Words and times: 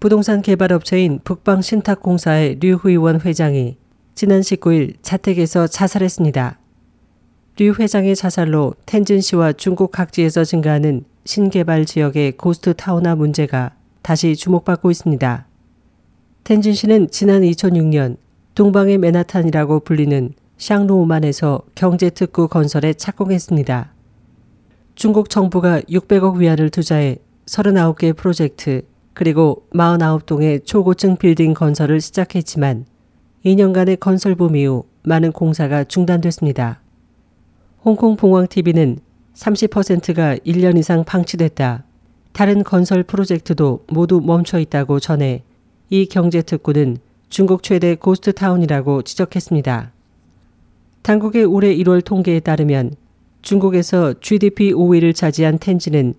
부동산 0.00 0.40
개발 0.40 0.72
업체인 0.72 1.20
북방신탁공사의 1.24 2.56
류후이원 2.58 3.20
회장이 3.20 3.76
지난 4.14 4.40
19일 4.40 4.94
자택에서 5.02 5.66
자살했습니다. 5.66 6.58
류 7.58 7.74
회장의 7.78 8.16
자살로 8.16 8.72
텐진시와 8.86 9.52
중국 9.52 9.92
각지에서 9.92 10.44
증가하는 10.44 11.04
신개발 11.26 11.84
지역의 11.84 12.38
고스트 12.38 12.72
타운화 12.72 13.14
문제가 13.14 13.74
다시 14.00 14.36
주목받고 14.36 14.90
있습니다. 14.90 15.46
텐진시는 16.44 17.10
지난 17.10 17.42
2006년 17.42 18.16
동방의 18.54 18.96
맨하탄이라고 18.96 19.80
불리는 19.80 20.32
샹루오완에서 20.56 21.60
경제특구 21.74 22.48
건설에 22.48 22.94
착공했습니다. 22.94 23.92
중국 24.94 25.28
정부가 25.28 25.82
600억 25.82 26.36
위안을 26.38 26.70
투자해 26.70 27.18
39개 27.44 28.16
프로젝트 28.16 28.88
그리고 29.12 29.66
49동의 29.72 30.64
초고층 30.64 31.16
빌딩 31.16 31.54
건설을 31.54 32.00
시작했지만 32.00 32.86
2년간의 33.44 33.98
건설 34.00 34.34
붐 34.34 34.56
이후 34.56 34.84
많은 35.02 35.32
공사가 35.32 35.84
중단됐습니다. 35.84 36.80
홍콩 37.84 38.16
봉황TV는 38.16 38.98
30%가 39.34 40.36
1년 40.36 40.78
이상 40.78 41.04
방치됐다. 41.04 41.84
다른 42.32 42.62
건설 42.62 43.02
프로젝트도 43.02 43.84
모두 43.88 44.20
멈춰 44.20 44.58
있다고 44.58 45.00
전해 45.00 45.42
이 45.88 46.06
경제특구는 46.06 46.98
중국 47.30 47.62
최대 47.62 47.94
고스트타운이라고 47.94 49.02
지적했습니다. 49.02 49.92
당국의 51.02 51.44
올해 51.44 51.74
1월 51.76 52.04
통계에 52.04 52.40
따르면 52.40 52.94
중국에서 53.42 54.14
GDP 54.20 54.72
5위를 54.74 55.14
차지한 55.14 55.58
텐지는 55.58 56.14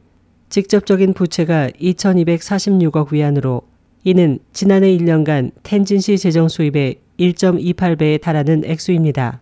직접적인 0.52 1.14
부채가 1.14 1.70
2246억 1.70 3.14
위안으로 3.14 3.62
이는 4.04 4.40
지난해 4.52 4.90
1년간 4.98 5.52
텐진시 5.64 6.18
재정 6.18 6.50
수입의 6.50 6.98
1.28배에 7.18 8.20
달하는 8.20 8.66
액수입니다. 8.66 9.40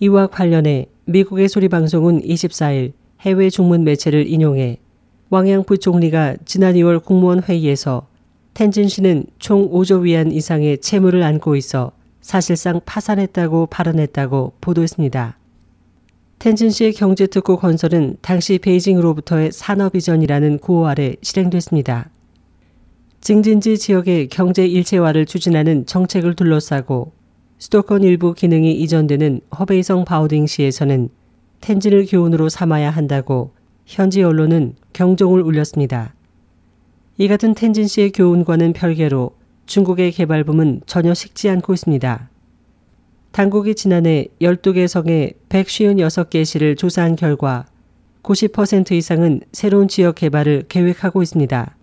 이와 0.00 0.26
관련해 0.26 0.86
미국의 1.04 1.48
소리방송은 1.48 2.22
24일 2.22 2.92
해외 3.20 3.50
중문 3.50 3.84
매체를 3.84 4.26
인용해 4.26 4.78
왕양 5.28 5.62
부총리가 5.62 6.38
지난 6.44 6.74
2월 6.74 7.04
국무원 7.04 7.40
회의에서 7.40 8.08
텐진시는 8.54 9.26
총 9.38 9.70
5조 9.70 10.02
위안 10.02 10.32
이상의 10.32 10.78
채무를 10.78 11.22
안고 11.22 11.54
있어 11.54 11.92
사실상 12.20 12.80
파산했다고 12.84 13.66
발언했다고 13.66 14.54
보도했습니다. 14.60 15.39
텐진시의 16.40 16.94
경제특구 16.94 17.58
건설은 17.58 18.16
당시 18.22 18.58
베이징으로부터의 18.58 19.52
산업이전이라는 19.52 20.60
구호 20.60 20.86
아래 20.86 21.14
실행됐습니다. 21.20 22.08
증진지 23.20 23.76
지역의 23.76 24.28
경제 24.28 24.66
일체화를 24.66 25.26
추진하는 25.26 25.84
정책을 25.84 26.34
둘러싸고 26.34 27.12
수도권 27.58 28.04
일부 28.04 28.32
기능이 28.32 28.72
이전되는 28.72 29.42
허베이성 29.58 30.06
바오딩시에서는 30.06 31.10
텐진을 31.60 32.06
교훈으로 32.06 32.48
삼아야 32.48 32.88
한다고 32.88 33.52
현지 33.84 34.22
언론은 34.22 34.76
경종을 34.94 35.42
울렸습니다. 35.42 36.14
이 37.18 37.28
같은 37.28 37.54
텐진시의 37.54 38.12
교훈과는 38.12 38.72
별개로 38.72 39.32
중국의 39.66 40.12
개발붐은 40.12 40.80
전혀 40.86 41.12
식지 41.12 41.50
않고 41.50 41.74
있습니다. 41.74 42.30
당국이 43.32 43.74
지난해 43.74 44.26
12개 44.40 44.88
성에 44.88 45.32
156개 45.48 46.44
시를 46.44 46.74
조사한 46.76 47.16
결과 47.16 47.66
90% 48.22 48.92
이상은 48.92 49.40
새로운 49.52 49.88
지역 49.88 50.16
개발을 50.16 50.64
계획하고 50.68 51.22
있습니다. 51.22 51.76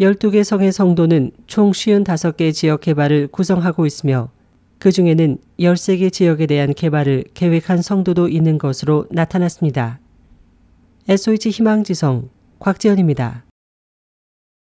12개 0.00 0.42
성의 0.44 0.72
성도는 0.72 1.32
총 1.46 1.70
55개 1.70 2.52
지역 2.52 2.80
개발을 2.80 3.28
구성하고 3.28 3.86
있으며 3.86 4.30
그 4.78 4.92
중에는 4.92 5.38
13개 5.60 6.12
지역에 6.12 6.46
대한 6.46 6.74
개발을 6.74 7.24
계획한 7.34 7.82
성도도 7.82 8.28
있는 8.28 8.58
것으로 8.58 9.06
나타났습니다. 9.10 9.98
SOH 11.08 11.50
희망지성 11.50 12.28
곽지연입니다. 12.58 13.44